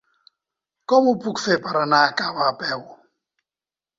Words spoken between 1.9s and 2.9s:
a Cava a peu?